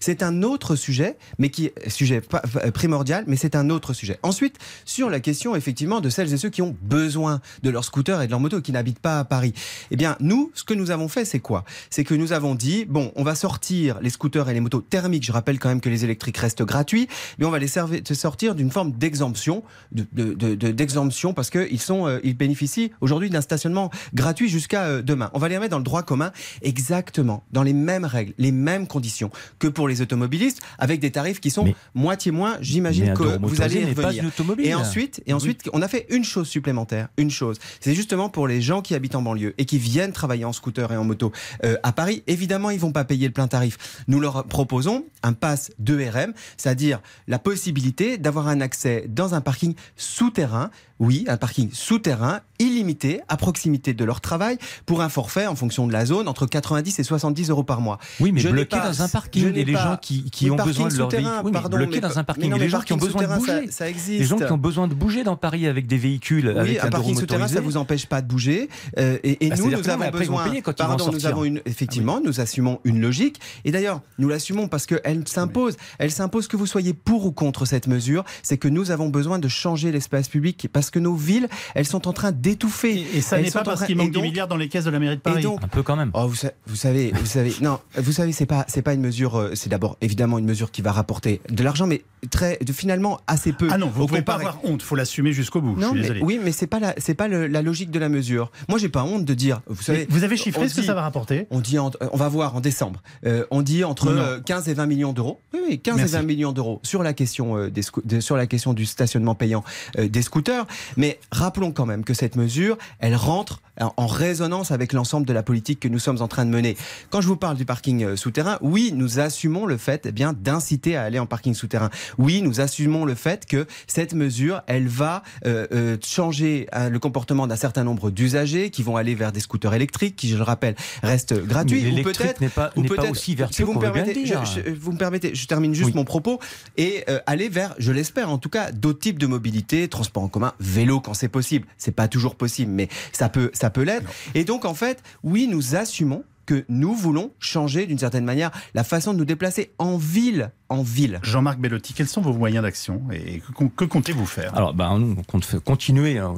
C'est 0.00 0.22
un 0.22 0.42
autre 0.42 0.76
sujet, 0.76 1.16
mais 1.38 1.50
qui 1.50 1.70
sujet 1.88 2.22
euh, 2.64 2.70
primordial, 2.70 3.24
mais 3.26 3.36
c'est 3.36 3.54
un 3.56 3.70
autre 3.70 3.92
sujet. 3.92 4.18
Ensuite, 4.22 4.56
sur 4.84 5.10
la 5.10 5.20
question 5.20 5.54
effectivement 5.56 6.00
de 6.00 6.08
celles 6.10 6.32
et 6.32 6.36
ceux 6.36 6.50
qui 6.50 6.62
ont 6.62 6.76
besoin 6.82 7.40
de 7.62 7.70
leur 7.70 7.84
scooter 7.84 8.20
et 8.22 8.26
de 8.26 8.30
leur 8.30 8.40
moto 8.40 8.60
qui 8.60 8.72
n'habitent 8.72 8.98
pas 9.00 9.18
à 9.18 9.24
Paris. 9.24 9.52
Eh 9.90 9.96
bien, 9.96 10.16
nous, 10.20 10.50
ce 10.54 10.64
que 10.64 10.74
nous 10.74 10.90
avons 10.90 11.08
fait, 11.08 11.24
c'est 11.24 11.40
quoi? 11.40 11.64
C'est 11.90 12.04
que 12.04 12.14
nous 12.14 12.32
avons 12.32 12.54
dit 12.54 12.84
bon, 12.84 13.12
on 13.16 13.22
va 13.24 13.34
sortir 13.34 13.98
les 14.00 14.10
scooters 14.10 14.48
et 14.48 14.54
les 14.54 14.60
motos 14.60 14.80
thermiques. 14.80 15.24
Je 15.24 15.32
rappelle 15.32 15.58
quand 15.58 15.68
même 15.68 15.80
que 15.80 15.88
les 15.88 16.04
électriques 16.04 16.36
restent 16.38 16.62
gratuits, 16.62 17.08
mais 17.38 17.44
on 17.46 17.50
va 17.50 17.58
les 17.58 17.68
sortir 17.68 18.54
d'une 18.54 18.70
forme 18.70 18.92
d'exemption, 18.92 19.62
de- 19.92 20.06
de- 20.12 20.34
de- 20.34 20.54
de- 20.54 20.70
d'exemption 20.70 21.34
parce 21.34 21.50
que 21.50 21.66
ils 21.70 21.80
sont, 21.80 22.06
euh, 22.06 22.20
ils 22.22 22.36
bénéficient 22.36 22.92
aujourd'hui 23.00 23.30
d'un 23.30 23.40
stationnement 23.40 23.90
gratuit 24.14 24.48
jusqu'à 24.48 24.82
euh, 24.84 25.02
demain. 25.02 25.30
On 25.34 25.38
va 25.38 25.48
les 25.48 25.56
remettre 25.56 25.72
dans 25.72 25.78
le 25.78 25.84
droit 25.84 26.02
commun 26.02 26.32
exactement 26.62 27.42
dans 27.52 27.62
les 27.62 27.72
mêmes 27.72 28.04
règles, 28.04 28.32
les 28.38 28.52
mêmes 28.52 28.86
conditions 28.86 29.30
que 29.58 29.68
pour 29.68 29.88
les 29.88 30.00
automobilistes, 30.00 30.60
avec 30.78 31.00
des 31.00 31.10
tarifs 31.10 31.40
qui 31.40 31.50
sont 31.50 31.64
Mais- 31.64 31.74
moitié 31.94 32.30
moins. 32.32 32.56
J'imagine 32.60 33.14
que 33.14 33.38
vous 33.40 33.62
allez 33.62 33.80
y 33.80 33.84
revenir. 33.84 34.32
Et 34.58 34.74
ensuite, 34.74 35.22
et 35.26 35.32
ensuite, 35.32 35.68
on 35.72 35.82
a 35.82 35.88
fait 35.88 36.06
une 36.10 36.24
chose 36.24 36.48
supplémentaire, 36.48 37.08
une 37.16 37.30
chose. 37.30 37.58
C'est 37.80 37.94
justement 37.94 38.28
pour 38.28 38.46
les 38.48 38.60
gens 38.60 38.82
qui 38.82 38.94
habitent 38.94 39.14
en 39.14 39.22
banlieue 39.22 39.54
et 39.58 39.64
qui 39.64 39.78
viennent 39.78 40.12
travailler 40.12 40.44
en 40.44 40.52
scooter 40.52 40.92
et 40.92 40.96
en 40.96 41.04
moto 41.04 41.32
euh, 41.64 41.76
à 41.82 41.92
Paris. 41.92 42.22
Évidemment, 42.26 42.70
ils 42.70 42.80
vont 42.80 42.92
pas 42.92 43.04
payer 43.04 43.26
le 43.26 43.32
plein 43.32 43.48
tarif. 43.48 44.04
Nous 44.08 44.20
leur 44.20 44.44
proposons 44.44 45.04
un 45.22 45.32
pass 45.32 45.70
de 45.78 45.94
RM, 45.96 46.32
c'est-à-dire 46.56 47.00
la 47.28 47.38
possibilité 47.38 48.18
d'avoir 48.18 48.48
un 48.48 48.60
accès 48.60 49.06
dans 49.08 49.34
un 49.34 49.40
parking 49.40 49.74
souterrain. 49.96 50.70
Oui, 51.02 51.24
un 51.26 51.36
parking 51.36 51.68
souterrain 51.72 52.40
illimité 52.60 53.20
à 53.28 53.36
proximité 53.36 53.92
de 53.92 54.04
leur 54.04 54.20
travail 54.20 54.56
pour 54.86 55.02
un 55.02 55.08
forfait 55.08 55.48
en 55.48 55.56
fonction 55.56 55.88
de 55.88 55.92
la 55.92 56.06
zone 56.06 56.28
entre 56.28 56.46
90 56.46 56.96
et 57.00 57.02
70 57.02 57.50
euros 57.50 57.64
par 57.64 57.80
mois. 57.80 57.98
Oui, 58.20 58.30
mais 58.30 58.38
Je 58.40 58.48
bloqué 58.50 58.76
pas- 58.76 58.86
dans 58.88 59.02
un 59.02 59.08
parking. 59.08 59.52
Et 59.52 59.64
les 59.64 59.72
gens 59.72 59.96
qui, 60.00 60.30
qui 60.30 60.48
ont 60.48 60.54
besoin 60.54 60.86
de 60.88 60.96
leur 60.96 61.08
véhicule. 61.08 61.28
Oui, 61.42 61.50
bloqué 61.50 62.00
dans 62.00 62.18
un 62.20 62.22
parking. 62.24 62.54
les 62.54 62.68
gens 62.68 62.80
qui 62.82 62.92
ont 62.92 62.98
besoin 62.98 63.22
de 63.24 63.34
bouger. 63.34 63.66
Ça, 63.66 63.72
ça 63.72 63.88
existe. 63.90 64.20
Les 64.20 64.24
gens 64.26 64.36
qui 64.36 64.52
ont 64.52 64.58
besoin 64.58 64.86
de 64.86 64.94
bouger 64.94 65.24
dans 65.24 65.34
Paris 65.36 65.66
avec 65.66 65.88
des 65.88 65.98
véhicules, 65.98 66.46
Oui, 66.46 66.56
avec 66.56 66.78
un 66.84 66.86
un 66.86 66.90
parking 66.90 67.18
souterrain, 67.18 67.48
ça 67.48 67.54
motorisé. 67.54 67.60
vous 67.72 67.76
empêche 67.78 68.06
pas 68.06 68.22
de 68.22 68.28
bouger. 68.28 68.68
Euh, 68.98 69.18
et 69.24 69.44
et 69.44 69.48
Bah, 69.48 69.56
nous, 69.58 69.70
nous 69.70 69.88
avons 69.90 70.10
besoin. 70.10 70.44
quand 70.62 70.76
pardon, 70.76 71.10
nous 71.10 71.26
avons 71.26 71.44
une. 71.44 71.60
Effectivement, 71.66 72.20
nous 72.24 72.40
assumons 72.40 72.78
une 72.84 73.00
logique. 73.00 73.40
Et 73.64 73.72
d'ailleurs, 73.72 74.02
nous 74.18 74.28
l'assumons 74.28 74.68
parce 74.68 74.86
qu'elle 74.86 75.26
s'impose. 75.26 75.76
Elle 75.98 76.12
s'impose 76.12 76.46
que 76.46 76.56
vous 76.56 76.66
soyez 76.66 76.92
pour 76.94 77.26
ou 77.26 77.32
contre 77.32 77.64
cette 77.64 77.88
mesure. 77.88 78.22
C'est 78.44 78.56
que 78.58 78.68
nous 78.68 78.92
avons 78.92 79.08
besoin 79.08 79.40
de 79.40 79.48
changer 79.48 79.90
l'espace 79.90 80.28
public 80.28 80.68
parce 80.72 80.91
que 80.92 80.98
nos 81.00 81.14
villes, 81.16 81.48
elles 81.74 81.86
sont 81.86 82.06
en 82.06 82.12
train 82.12 82.30
d'étouffer. 82.30 82.94
Et, 83.14 83.18
et 83.18 83.20
ça 83.20 83.40
n'est 83.40 83.50
pas 83.50 83.62
parce 83.64 83.78
train- 83.80 83.86
qu'il 83.86 83.96
et 83.96 83.98
manque 83.98 84.08
des 84.10 84.14
donc- 84.14 84.22
milliards 84.24 84.48
dans 84.48 84.56
les 84.56 84.68
caisses 84.68 84.84
de 84.84 84.90
la 84.90 84.98
mairie 85.00 85.16
de 85.16 85.20
Et 85.20 85.22
Paris. 85.22 85.44
Un 85.46 85.68
peu 85.68 85.82
quand 85.82 85.96
même. 85.96 86.10
Oh, 86.14 86.26
vous, 86.28 86.34
sa- 86.36 86.52
vous 86.66 86.76
savez, 86.76 87.12
vous 87.14 87.26
savez, 87.26 87.54
non, 87.60 87.80
vous 87.96 88.12
savez, 88.12 88.32
c'est 88.32 88.46
pas, 88.46 88.64
c'est 88.68 88.82
pas 88.82 88.94
une 88.94 89.00
mesure. 89.00 89.36
euh, 89.36 89.50
C'est 89.54 89.68
d'abord 89.70 89.96
évidemment 90.00 90.38
une 90.38 90.44
mesure 90.44 90.70
qui 90.70 90.82
va 90.82 90.92
rapporter 90.92 91.40
de 91.48 91.62
l'argent, 91.64 91.86
mais 91.86 92.02
très, 92.30 92.58
de, 92.64 92.72
finalement 92.72 93.18
assez 93.26 93.52
peu. 93.52 93.68
Ah 93.70 93.78
non, 93.78 93.88
vous 93.92 94.02
ne 94.02 94.06
pouvez 94.08 94.22
pas 94.22 94.34
avoir 94.34 94.58
honte, 94.64 94.82
faut 94.82 94.94
l'assumer 94.96 95.32
jusqu'au 95.32 95.60
bout. 95.60 95.74
je 95.76 95.80
Non, 95.80 95.88
suis 95.88 95.96
mais, 95.96 96.02
désolé. 96.02 96.20
oui, 96.22 96.40
mais 96.42 96.52
c'est 96.52 96.66
pas 96.66 96.78
la, 96.78 96.94
c'est 96.98 97.14
pas 97.14 97.28
le- 97.28 97.46
la 97.46 97.62
logique 97.62 97.90
de 97.90 97.98
la 97.98 98.08
mesure. 98.08 98.50
Moi, 98.68 98.78
j'ai 98.78 98.88
pas 98.88 99.02
honte 99.02 99.24
de 99.24 99.34
dire. 99.34 99.60
Vous 99.66 99.76
Mais 99.78 99.82
savez, 99.84 100.06
vous 100.10 100.22
avez 100.24 100.36
chiffré 100.36 100.68
ce 100.68 100.74
que 100.76 100.82
ça 100.82 100.94
va 100.94 101.02
rapporter? 101.02 101.46
On 101.50 101.60
dit, 101.60 101.78
entre- 101.78 101.98
on 102.12 102.16
va 102.16 102.28
voir 102.28 102.54
en 102.56 102.60
décembre. 102.60 103.02
Euh, 103.26 103.44
on 103.50 103.62
dit 103.62 103.84
entre 103.84 104.06
Non, 104.06 104.12
non. 104.12 104.22
euh, 104.22 104.40
15 104.40 104.68
et 104.68 104.74
20 104.74 104.86
millions 104.86 105.12
d'euros. 105.12 105.40
Oui, 105.54 105.60
oui, 105.68 105.78
15 105.80 105.96
Merci. 105.96 106.14
et 106.14 106.18
20 106.18 106.22
millions 106.24 106.52
d'euros 106.52 106.80
sur 106.82 107.02
la 107.02 107.12
question 107.12 107.56
euh, 107.56 107.70
des 107.70 107.82
de- 108.04 108.20
sur 108.20 108.36
la 108.36 108.46
question 108.46 108.72
du 108.74 108.86
stationnement 108.86 109.34
payant 109.34 109.64
euh, 109.98 110.08
des 110.08 110.22
scooters. 110.22 110.66
Mais 110.96 111.18
rappelons 111.30 111.72
quand 111.72 111.86
même 111.86 112.04
que 112.04 112.14
cette 112.14 112.36
mesure, 112.36 112.76
elle 112.98 113.16
rentre 113.16 113.60
en, 113.80 114.06
résonance 114.06 114.70
avec 114.70 114.92
l'ensemble 114.92 115.26
de 115.26 115.32
la 115.32 115.42
politique 115.42 115.80
que 115.80 115.88
nous 115.88 115.98
sommes 115.98 116.20
en 116.20 116.28
train 116.28 116.44
de 116.44 116.50
mener. 116.50 116.76
Quand 117.10 117.20
je 117.22 117.28
vous 117.28 117.36
parle 117.36 117.56
du 117.56 117.64
parking 117.64 118.04
euh, 118.04 118.16
souterrain, 118.16 118.58
oui, 118.60 118.92
nous 118.94 119.18
assumons 119.18 119.64
le 119.64 119.78
fait 119.78 120.04
eh 120.06 120.12
bien 120.12 120.34
d'inciter 120.34 120.94
à 120.96 121.02
aller 121.04 121.18
en 121.18 121.26
parking 121.26 121.54
souterrain. 121.54 121.88
Oui, 122.18 122.42
nous 122.42 122.60
assumons 122.60 123.04
le 123.06 123.14
fait 123.14 123.46
que 123.46 123.66
cette 123.86 124.12
mesure, 124.12 124.60
elle 124.66 124.88
va 124.88 125.22
euh, 125.46 125.66
euh, 125.72 125.96
changer 126.04 126.66
le 126.90 126.98
comportement 126.98 127.46
d'un 127.46 127.56
certain 127.56 127.82
nombre 127.84 128.10
d'usagers 128.10 128.70
qui 128.70 128.82
vont 128.82 128.96
aller 128.96 129.14
vers 129.14 129.32
des 129.32 129.40
scooters 129.40 129.74
électriques, 129.74 130.16
qui, 130.16 130.28
je 130.28 130.36
le 130.36 130.42
rappelle, 130.42 130.74
restent 131.02 131.34
gratuits. 131.34 131.82
Mais 131.94 132.00
ou 132.00 132.04
peut-être 132.04 132.40
n'est 132.40 132.48
pas, 132.48 132.70
ou 132.76 132.82
pas 132.82 133.10
aussi 133.10 133.22
si 133.22 133.34
vertueux 133.34 133.64
vous 133.64 133.72
qu'on 133.72 133.80
me 133.80 133.84
permettez, 133.90 134.22
dire. 134.24 134.44
je, 134.44 134.60
je- 134.60 134.70
vous 134.70 134.92
me 134.92 134.98
permettez, 134.98 135.34
je 135.34 135.46
termine 135.46 135.74
juste 135.74 135.88
Oui. 135.90 135.92
mon 135.94 136.04
propos 136.04 136.40
et 136.76 137.04
euh, 137.08 137.18
aller 137.26 137.48
vers, 137.48 137.74
je 137.78 137.92
l'espère 137.92 138.28
en 138.30 138.38
tout 138.38 138.48
cas, 138.50 138.70
d'autres 138.72 138.98
types 139.00 139.18
de 139.18 139.26
mobilité, 139.26 139.88
transport 139.88 140.22
en 140.22 140.28
commun, 140.28 140.52
vélo 140.72 141.00
quand 141.00 141.14
c'est 141.14 141.28
possible. 141.28 141.66
C'est 141.76 141.94
pas 141.94 142.08
toujours 142.08 142.36
possible, 142.36 142.72
mais 142.72 142.88
ça 143.12 143.28
peut, 143.28 143.50
ça 143.52 143.70
peut 143.70 143.82
l'être. 143.82 144.10
Et 144.34 144.44
donc 144.44 144.64
en 144.64 144.74
fait, 144.74 145.02
oui, 145.22 145.46
nous 145.46 145.76
assumons 145.76 146.24
que 146.46 146.64
nous 146.68 146.94
voulons 146.94 147.32
changer 147.38 147.86
d'une 147.86 147.98
certaine 147.98 148.24
manière 148.24 148.50
la 148.74 148.84
façon 148.84 149.12
de 149.12 149.18
nous 149.18 149.24
déplacer 149.24 149.72
en 149.78 149.96
ville, 149.96 150.50
en 150.68 150.82
ville. 150.82 151.20
Jean-Marc 151.22 151.58
Bellotti, 151.60 151.92
quels 151.92 152.08
sont 152.08 152.20
vos 152.20 152.32
moyens 152.32 152.62
d'action 152.62 153.02
et 153.12 153.40
que, 153.40 153.64
que 153.64 153.84
comptez-vous 153.84 154.26
faire? 154.26 154.54
Alors, 154.56 154.74
ben, 154.74 154.98
nous, 154.98 155.14
on 155.18 155.22
compte 155.22 155.46
continuer. 155.60 156.18
hein. 156.18 156.34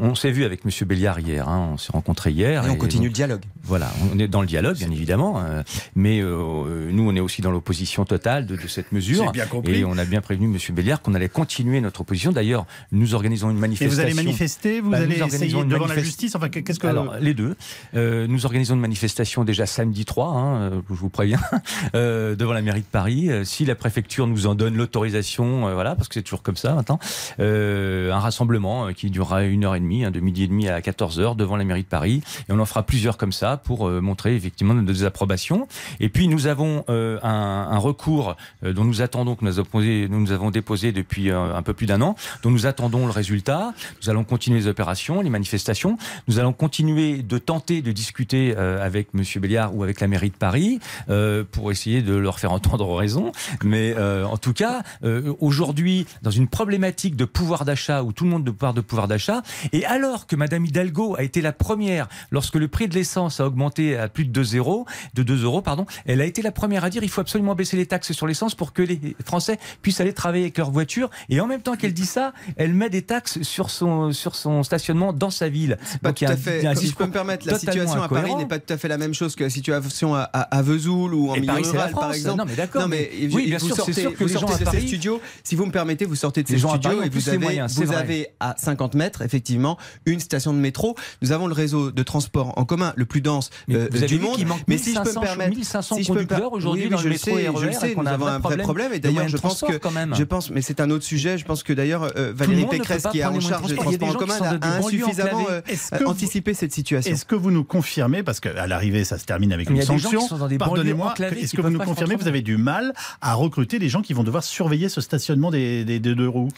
On 0.00 0.14
s'est 0.14 0.30
vu 0.30 0.44
avec 0.44 0.64
Monsieur 0.64 0.84
Béliard 0.86 1.20
hier. 1.20 1.48
hein. 1.48 1.70
On 1.74 1.78
s'est 1.78 1.92
rencontrés 1.92 2.30
hier. 2.32 2.66
Et 2.66 2.70
on 2.70 2.74
et 2.74 2.78
continue 2.78 3.04
donc, 3.06 3.10
le 3.10 3.14
dialogue. 3.14 3.42
Voilà, 3.62 3.90
on 4.12 4.18
est 4.18 4.28
dans 4.28 4.40
le 4.40 4.46
dialogue, 4.46 4.76
bien 4.76 4.90
évidemment, 4.90 5.40
euh, 5.40 5.62
mais 5.94 6.20
euh, 6.20 6.90
nous, 6.92 7.08
on 7.08 7.14
est 7.16 7.20
aussi 7.20 7.42
dans 7.42 7.50
l'opposition 7.50 8.04
totale 8.04 8.46
de, 8.46 8.56
de 8.56 8.66
cette 8.68 8.92
mesure. 8.92 9.30
Bien 9.32 9.46
compris. 9.46 9.78
Et 9.80 9.84
on 9.84 9.96
a 9.98 10.04
bien 10.04 10.20
prévenu 10.20 10.46
Monsieur 10.48 10.72
Béliard 10.72 11.02
qu'on 11.02 11.14
allait 11.14 11.28
continuer 11.28 11.80
notre 11.80 12.00
opposition. 12.02 12.32
D'ailleurs, 12.32 12.66
nous 12.92 13.14
organisons 13.14 13.50
une 13.50 13.56
Et 13.58 13.60
manifestation. 13.60 13.94
vous 13.94 14.00
allez 14.00 14.14
manifester, 14.14 14.80
vous 14.80 14.90
nous 14.90 14.96
allez 14.96 15.18
essayer 15.22 15.52
une 15.54 15.68
devant 15.68 15.86
la 15.86 15.98
justice 15.98 16.34
Enfin, 16.34 16.48
qu'est-ce 16.48 16.78
que 16.78 16.86
Alors, 16.86 17.14
les 17.20 17.34
deux. 17.34 17.56
Euh, 17.94 18.26
nous 18.26 18.44
organisons 18.46 18.74
une 18.74 18.80
manifestation 18.80 19.44
déjà 19.46 19.64
samedi 19.64 20.04
3, 20.04 20.26
hein, 20.26 20.60
euh, 20.60 20.80
je 20.90 20.94
vous 20.94 21.08
préviens, 21.08 21.40
euh, 21.94 22.36
devant 22.36 22.52
la 22.52 22.60
mairie 22.60 22.82
de 22.82 22.86
Paris. 22.86 23.30
Euh, 23.30 23.44
si 23.44 23.64
la 23.64 23.74
préfecture 23.74 24.26
nous 24.26 24.46
en 24.46 24.54
donne 24.54 24.76
l'autorisation, 24.76 25.72
voilà, 25.72 25.94
parce 25.94 26.08
que 26.08 26.14
c'est 26.14 26.22
toujours 26.22 26.42
comme 26.42 26.56
ça 26.56 26.74
maintenant, 26.74 26.98
un 27.38 28.18
rassemblement 28.18 28.92
qui 28.92 29.10
durera 29.10 29.44
une 29.44 29.64
heure 29.64 29.74
et 29.74 29.80
demie, 29.80 30.04
hein, 30.04 30.10
de 30.10 30.20
midi 30.20 30.44
et 30.44 30.48
demi 30.48 30.68
à 30.68 30.82
14 30.82 31.20
heures 31.20 31.34
devant 31.36 31.56
la 31.56 31.64
mairie 31.64 31.82
de 31.82 31.88
Paris. 31.88 32.22
Et 32.48 32.52
on 32.52 32.58
en 32.58 32.66
fera 32.66 32.82
plusieurs 32.82 33.16
comme 33.16 33.32
ça 33.32 33.56
pour 33.56 33.88
montrer 33.88 34.34
effectivement 34.34 34.74
notre 34.74 34.86
désapprobation. 34.86 35.68
Et 36.00 36.08
puis 36.08 36.28
nous 36.28 36.46
avons 36.46 36.84
un, 36.88 37.78
recours 37.78 38.36
dont 38.62 38.84
nous 38.84 39.02
attendons, 39.02 39.36
que 39.36 39.44
nous 39.44 40.20
nous 40.20 40.32
avons 40.32 40.50
déposé 40.50 40.92
depuis 40.92 41.30
un 41.30 41.62
peu 41.62 41.72
plus 41.72 41.86
d'un 41.86 42.02
an, 42.02 42.16
dont 42.42 42.50
nous 42.50 42.66
attendons 42.66 43.06
le 43.06 43.12
résultat. 43.12 43.72
Nous 44.02 44.10
allons 44.10 44.24
continuer 44.24 44.58
les 44.58 44.66
opérations, 44.66 45.20
les 45.20 45.30
manifestations. 45.30 45.96
Nous 46.26 46.38
allons 46.38 46.52
continuer 46.52 47.22
de 47.22 47.38
tenter 47.38 47.82
de 47.82 47.92
discuter 47.92 48.56
avec 48.56 49.14
Monsieur 49.14 49.35
Béliard 49.40 49.74
ou 49.74 49.82
avec 49.82 50.00
la 50.00 50.08
mairie 50.08 50.30
de 50.30 50.36
Paris 50.36 50.80
euh, 51.08 51.44
pour 51.50 51.70
essayer 51.70 52.02
de 52.02 52.14
leur 52.14 52.38
faire 52.38 52.52
entendre 52.52 52.94
raison. 52.94 53.32
Mais 53.64 53.94
euh, 53.96 54.24
en 54.24 54.36
tout 54.36 54.52
cas, 54.52 54.82
euh, 55.04 55.34
aujourd'hui, 55.40 56.06
dans 56.22 56.30
une 56.30 56.48
problématique 56.48 57.16
de 57.16 57.24
pouvoir 57.24 57.64
d'achat 57.64 58.02
où 58.02 58.12
tout 58.12 58.24
le 58.24 58.30
monde 58.30 58.44
de 58.44 58.50
pouvoir 58.50 58.74
de 58.74 58.80
pouvoir 58.80 59.08
d'achat, 59.08 59.42
et 59.72 59.84
alors 59.84 60.26
que 60.26 60.36
Madame 60.36 60.64
Hidalgo 60.64 61.16
a 61.16 61.22
été 61.22 61.40
la 61.40 61.52
première, 61.52 62.08
lorsque 62.30 62.56
le 62.56 62.68
prix 62.68 62.88
de 62.88 62.94
l'essence 62.94 63.40
a 63.40 63.46
augmenté 63.46 63.96
à 63.96 64.08
plus 64.08 64.24
de 64.24 64.30
2 64.30 64.56
euros, 64.56 64.86
de 65.14 65.22
2 65.22 65.44
euros, 65.44 65.62
pardon, 65.62 65.86
elle 66.06 66.20
a 66.20 66.24
été 66.24 66.42
la 66.42 66.52
première 66.52 66.84
à 66.84 66.90
dire 66.90 67.02
il 67.02 67.10
faut 67.10 67.20
absolument 67.20 67.54
baisser 67.54 67.76
les 67.76 67.86
taxes 67.86 68.12
sur 68.12 68.26
l'essence 68.26 68.54
pour 68.54 68.72
que 68.72 68.82
les 68.82 69.16
Français 69.24 69.58
puissent 69.82 70.00
aller 70.00 70.12
travailler 70.12 70.44
avec 70.44 70.58
leur 70.58 70.70
voiture. 70.70 71.10
Et 71.28 71.40
en 71.40 71.46
même 71.46 71.62
temps 71.62 71.76
qu'elle 71.76 71.94
dit 71.94 72.06
ça, 72.06 72.32
elle 72.56 72.74
met 72.74 72.90
des 72.90 73.02
taxes 73.02 73.42
sur 73.42 73.70
son 73.70 74.12
sur 74.12 74.34
son 74.34 74.62
stationnement 74.62 75.12
dans 75.12 75.30
sa 75.30 75.48
ville. 75.48 75.78
Pas 76.02 76.08
Donc, 76.08 76.16
tout 76.16 76.24
il 76.24 76.28
y 76.28 76.30
a 76.30 76.34
à 76.34 76.36
fait. 76.36 76.66
un 76.66 76.74
si 76.74 76.88
je 76.88 76.94
peux 76.94 77.06
me 77.06 77.12
permettre, 77.12 77.46
la 77.46 77.58
situation 77.58 78.02
à 78.02 78.08
Paris 78.08 78.34
n'est 78.36 78.46
pas 78.46 78.58
tout 78.58 78.72
à 78.72 78.76
fait 78.76 78.88
la 78.88 78.98
même 78.98 79.14
chose 79.14 79.25
que 79.34 79.42
la 79.44 79.50
situation 79.50 80.14
à, 80.14 80.20
à, 80.32 80.42
à 80.56 80.62
Vesoul 80.62 81.14
ou 81.14 81.30
en 81.30 81.34
Et 81.34 81.40
milieu 81.40 81.52
Paris, 81.54 81.64
rural, 81.64 81.90
par 81.92 82.12
exemple. 82.12 82.38
Non, 82.38 82.44
mais 82.46 82.54
d'accord, 82.54 82.82
Non, 82.82 82.88
mais 82.88 83.10
mais- 83.20 83.34
oui, 83.34 83.46
bien 83.46 83.58
vous 83.58 83.66
sûr, 83.66 83.76
sortez, 83.76 83.92
sûr 83.94 84.12
que 84.12 84.18
vous 84.18 84.26
les 84.26 84.32
sortez 84.34 84.58
de 84.60 84.64
Paris- 84.64 84.80
ces 84.82 84.86
studios. 84.86 85.20
Si 85.42 85.54
vous 85.56 85.66
me 85.66 85.72
permettez, 85.72 86.04
vous 86.04 86.14
sortez 86.14 86.42
de 86.42 86.48
ces 86.48 86.58
gens 86.58 86.70
studios 86.70 87.02
et 87.02 87.08
vous 87.08 87.28
avez, 87.28 87.38
moyens, 87.38 87.72
c'est 87.72 87.80
vous 87.80 87.86
vrai. 87.86 87.96
avez 87.96 88.28
à 88.38 88.54
50 88.58 88.94
mètres, 88.94 89.22
effectivement, 89.22 89.76
une 90.04 90.20
station 90.20 90.52
de 90.52 90.58
métro. 90.58 90.94
Nous 91.22 91.32
avons 91.32 91.46
le 91.46 91.54
réseau 91.54 91.90
de 91.90 92.02
transport 92.02 92.52
en 92.56 92.64
commun 92.64 92.92
le 92.96 93.06
plus 93.06 93.20
dense 93.20 93.50
euh, 93.70 93.88
vous 93.90 93.98
avez 93.98 94.06
du 94.06 94.18
monde. 94.18 94.44
manque 94.44 94.60
mais 94.68 94.78
si 94.78 94.90
je 94.94 94.98
peux 95.00 95.04
1500 95.04 95.20
me 95.20 95.26
permettre, 95.26 95.50
1500 95.56 95.96
si 95.96 96.02
je 96.04 96.12
peux 96.12 96.20
me 96.20 96.46
aujourd'hui 96.52 96.84
oui, 96.84 96.90
dans 96.90 96.96
le 96.98 97.02
je 97.02 97.08
métro 97.08 97.38
et 97.38 97.44
je 97.44 97.72
sais, 97.78 97.94
nous 97.94 98.06
a 98.06 98.10
un 98.10 98.14
avons 98.14 98.26
un 98.26 98.38
vrai 98.38 98.56
problème. 98.58 98.92
Et 98.92 98.98
d'ailleurs, 99.00 99.28
je 99.28 99.36
pense 99.36 99.60
que, 99.62 99.72
je 100.14 100.24
pense, 100.24 100.50
mais 100.50 100.62
c'est 100.62 100.80
un 100.80 100.90
autre 100.90 101.04
sujet. 101.04 101.38
Je 101.38 101.44
pense 101.44 101.62
que 101.62 101.72
d'ailleurs 101.72 102.08
euh, 102.16 102.32
Valérie 102.34 102.66
Pécresse, 102.66 103.04
qui 103.10 103.20
est 103.20 103.24
en 103.24 103.40
charge 103.40 103.70
de 103.70 103.76
des 103.76 103.76
transports 103.76 104.08
en 104.08 104.14
commun, 104.14 104.58
a 104.60 104.76
insuffisamment 104.78 105.46
euh, 105.50 105.60
anticipé 106.04 106.54
cette 106.54 106.72
situation. 106.72 107.12
Est-ce 107.12 107.24
que 107.24 107.34
vous 107.34 107.50
nous 107.50 107.64
confirmez, 107.64 108.22
parce 108.22 108.40
qu'à 108.40 108.66
l'arrivée, 108.66 109.04
ça 109.04 109.15
ça 109.16 109.20
se 109.20 109.26
termine 109.26 109.52
avec 109.52 109.68
Mais 109.70 109.76
une 109.76 109.82
il 109.82 109.86
y 109.86 109.90
a 109.90 109.94
des 109.94 109.98
gens 109.98 110.10
sanction. 110.20 110.58
Pardonnez-moi, 110.58 111.14
est-ce 111.36 111.56
que 111.56 111.62
vous 111.62 111.70
nous 111.70 111.78
confirmez 111.78 112.16
que 112.16 112.20
vous 112.20 112.28
avez 112.28 112.42
du 112.42 112.56
mal 112.58 112.92
à 113.22 113.34
recruter 113.34 113.78
les 113.78 113.88
gens 113.88 114.02
qui 114.02 114.12
vont 114.12 114.24
devoir 114.24 114.44
surveiller 114.44 114.88
ce 114.88 115.00
stationnement 115.00 115.50
des, 115.50 115.84
des- 115.84 115.98
des 116.00 116.14
deux 116.14 116.28
roues? 116.28 116.48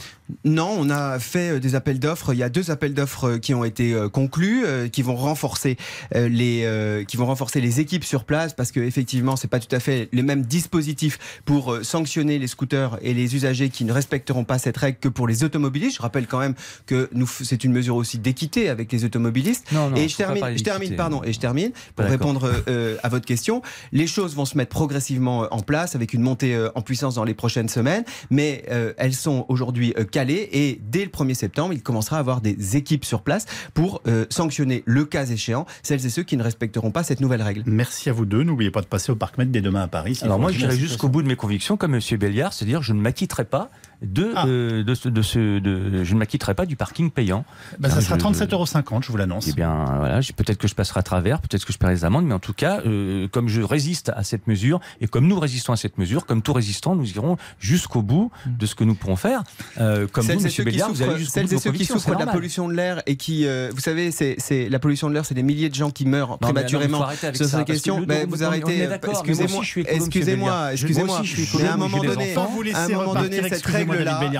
Non, 0.45 0.75
on 0.77 0.91
a 0.91 1.19
fait 1.21 1.50
euh, 1.57 1.61
des 1.61 1.75
appels 1.75 1.99
d'offres. 2.00 2.33
Il 2.35 2.38
y 2.38 2.43
a 2.43 2.49
deux 2.49 2.71
appels 2.71 2.95
d'offres 2.95 3.25
euh, 3.29 3.38
qui 3.38 3.55
ont 3.55 3.65
été 3.65 3.93
euh, 3.95 4.09
conclus, 4.09 4.65
qui 4.93 5.03
vont 5.03 5.15
renforcer 5.17 5.77
les, 6.15 7.05
qui 7.07 7.17
vont 7.17 7.27
renforcer 7.27 7.61
les 7.61 7.81
équipes 7.81 8.05
sur 8.05 8.25
place, 8.25 8.55
parce 8.55 8.73
que 8.73 8.81
effectivement, 8.81 9.37
c'est 9.37 9.49
pas 9.49 9.61
tout 9.61 9.75
à 9.75 9.81
fait 9.81 10.09
les 10.12 10.23
mêmes 10.23 10.43
dispositifs 10.43 11.41
pour 11.45 11.77
sanctionner 11.83 12.38
les 12.38 12.47
scooters 12.47 12.99
et 13.03 13.15
les 13.15 13.35
usagers 13.37 13.69
qui 13.69 13.85
ne 13.85 13.93
respecteront 13.93 14.45
pas 14.45 14.59
cette 14.59 14.77
règle 14.77 14.99
que 14.99 15.09
pour 15.09 15.29
les 15.29 15.45
automobilistes. 15.45 15.97
Je 15.97 16.03
rappelle 16.03 16.27
quand 16.27 16.38
même 16.41 16.55
que 16.87 17.09
nous, 17.12 17.27
c'est 17.27 17.62
une 17.65 17.73
mesure 17.73 17.97
aussi 17.97 18.19
d'équité 18.19 18.69
avec 18.69 18.91
les 18.93 19.05
automobilistes. 19.05 19.71
Non, 19.73 19.91
non, 19.91 19.97
et 19.97 20.09
je 20.09 20.17
termine, 20.17 20.57
je 20.57 20.62
termine, 20.65 20.97
pardon, 20.97 21.23
et 21.25 21.33
je 21.33 21.38
termine 21.41 21.71
pour 21.95 22.05
D'accord. 22.05 22.19
Répondre 22.49 22.64
euh, 22.69 22.73
euh, 22.95 22.97
à 23.02 23.09
votre 23.09 23.26
question. 23.26 23.62
Les 23.93 24.07
choses 24.07 24.35
vont 24.35 24.45
se 24.45 24.57
mettre 24.57 24.71
progressivement 24.71 25.45
euh, 25.45 25.49
en 25.50 25.61
place 25.61 25.95
avec 25.95 26.12
une 26.12 26.23
montée 26.23 26.55
euh, 26.55 26.71
en 26.75 26.83
puissance 26.83 27.14
dans 27.14 27.25
les 27.25 27.35
prochaines 27.35 27.69
semaines, 27.69 28.05
mais 28.31 28.64
euh, 28.71 28.93
elles 28.97 29.14
sont 29.14 29.45
aujourd'hui 29.49 29.95
euh, 29.99 30.05
calées 30.05 30.49
et 30.52 30.81
dès 30.83 31.05
le 31.05 31.11
1er 31.11 31.35
septembre, 31.35 31.73
il 31.75 31.83
commencera 31.83 32.17
à 32.17 32.21
avoir 32.21 32.40
des 32.40 32.76
équipes 32.76 33.05
sur 33.05 33.23
place 33.23 33.47
pour 33.75 34.02
euh, 34.07 34.26
sanctionner 34.31 34.83
le 34.87 35.05
cas 35.05 35.26
échéant 35.26 35.67
celles 35.83 36.05
et 36.05 36.11
ceux 36.11 36.23
qui 36.23 36.37
ne 36.37 36.43
respecteront 36.43 36.90
pas 36.90 37.02
cette 37.02 37.21
nouvelle 37.21 37.43
règle. 37.43 37.62
Merci 37.67 38.11
à 38.11 38.12
vous 38.12 38.26
deux. 38.26 38.43
N'oubliez 38.43 38.71
pas 38.71 38.81
de 38.81 38.87
passer 38.87 39.12
au 39.12 39.17
Parc 39.17 39.38
Med 39.38 39.50
dès 39.50 39.61
demain 39.61 39.83
à 39.83 39.88
Paris. 39.88 40.19
Alors 40.23 40.38
moi, 40.38 40.52
j'irai 40.52 40.76
jusqu'au 40.76 41.09
bout 41.09 41.23
de 41.23 41.28
mes 41.28 41.37
convictions, 41.37 41.76
comme 41.76 41.95
M. 41.95 42.00
Béliard, 42.19 42.52
c'est-à-dire 42.52 42.83
je 42.83 42.93
ne 42.93 43.00
m'acquitterai 43.00 43.45
pas 43.45 43.71
de, 44.02 44.31
Ah. 44.37 44.47
euh, 44.47 44.85
de, 44.85 44.95
ce, 44.95 45.09
de, 45.09 45.23
ce, 45.23 45.59
de- 45.59 46.05
je 46.05 46.14
ne 46.14 46.19
m'acquitterai 46.19 46.55
pas 46.55 46.67
du 46.67 46.76
parking 46.76 47.11
payant. 47.11 47.45
Bah, 47.78 47.88
ça 47.90 47.97
Ah, 47.99 48.00
sera 48.00 48.14
je- 48.17 48.21
37,50 48.21 48.52
euros, 48.52 49.02
je 49.02 49.09
vous 49.11 49.17
l'annonce. 49.17 49.47
Eh 49.49 49.52
bien, 49.52 49.85
voilà, 49.99 50.21
peut-être 50.37 50.59
que 50.59 50.69
je 50.69 50.75
passerai 50.75 51.00
à 51.00 51.02
travers, 51.02 51.40
peut-être 51.40 51.64
que 51.64 51.73
je 51.73 51.78
paierai 51.78 51.95
les 51.95 52.05
amendes, 52.05 52.26
mais 52.26 52.35
en 52.35 52.38
tout 52.38 52.52
cas, 52.52 52.81
euh, 52.87 53.26
comme 53.28 53.49
je 53.49 53.61
résiste 53.61 54.11
à 54.14 54.23
cette 54.25 54.47
mesure, 54.47 54.81
et 55.00 55.07
comme 55.09 55.26
nous 55.26 55.38
résistons 55.40 55.73
à 55.73 55.76
cette 55.76 55.99
mesure, 55.99 56.26
comme 56.26 56.43
tout 56.43 56.52
résistant, 56.52 56.95
nous 56.95 57.11
irons 57.11 57.37
jusqu'au 57.59 58.02
bout 58.02 58.31
de 58.47 58.67
ce 58.67 58.75
que 58.75 58.85
nous 58.85 58.95
pourrons 58.95 59.17
faire. 59.17 59.43
Euh, 59.81 60.07
comme 60.07 60.25
celles 60.25 60.38
vous, 60.38 60.47
M. 60.47 60.64
Béliard, 60.64 60.90
vous 60.93 61.02
allez 61.02 61.19
jusqu'au 61.19 61.40
bout 61.40 61.49
celles 61.49 61.55
et 61.59 61.61
ceux 61.61 61.73
qui 61.73 61.85
souffrent 61.85 62.00
c'est 62.05 62.14
de 62.14 62.19
la 62.25 62.33
pollution 62.33 62.69
de 62.69 62.75
l'air 62.75 63.02
et 63.07 63.17
qui, 63.17 63.47
euh, 63.47 63.71
vous 63.75 63.81
savez, 63.81 64.11
c'est, 64.12 64.37
c'est 64.38 64.69
la 64.69 64.78
pollution 64.78 65.09
de 65.09 65.14
l'air, 65.14 65.25
c'est 65.25 65.35
des 65.35 65.43
milliers 65.43 65.69
de 65.69 65.75
gens 65.75 65.90
qui 65.90 66.05
meurent 66.07 66.28
Non, 66.31 66.38
mais- 66.40 66.47
non, 66.47 66.49
mais 66.49 66.52
prématurément 66.67 66.99
faut 66.99 67.05
arrêter 67.05 67.26
avec 67.26 67.37
sur 67.37 67.47
ça, 67.47 67.50
ces 67.50 67.57
parce 67.59 67.67
que 67.69 67.73
questions. 67.73 68.00
le 68.00 68.07
Ben, 68.07 68.21
dôme- 68.23 68.31
vous 68.31 68.43
arrêtez. 68.45 68.87
mais 68.88 68.99
Excusez-moi, 69.09 69.62
excusez-moi, 69.64 70.71
excusez-moi. 70.73 71.19
Mais 71.59 71.69
à 71.69 71.73
un 71.73 71.76
mais 71.76 71.83
moment 71.88 72.00
des 72.00 72.07
donné, 72.09 73.38
cette 73.49 73.62
Béliard, 73.67 73.88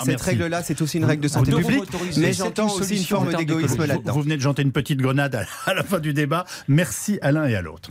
cette 0.05 0.21
règle-là, 0.21 0.63
c'est 0.63 0.81
aussi 0.83 0.99
une 0.99 1.05
règle 1.05 1.23
de 1.23 1.29
santé 1.29 1.51
publique. 1.53 1.85
Mais 2.19 2.33
j'entends 2.33 2.73
aussi 2.73 2.97
une 2.99 3.05
forme 3.05 3.33
d'égoïsme 3.35 3.85
là-dedans. 3.85 4.13
Vous 4.13 4.23
venez 4.23 4.37
de 4.37 4.43
janter 4.43 4.63
une 4.63 4.73
petite 4.73 5.01
grenade 5.01 5.35
à- 5.35 5.45
à 5.67 5.75
la 5.75 5.83
fin 5.83 5.99
du 6.01 6.13
débat. 6.15 6.45
Merci 6.69 7.19
à 7.23 7.33
l'un 7.33 7.47
et 7.47 7.55
à 7.57 7.63
l'autre. 7.63 7.91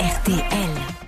RTL. 0.00 1.03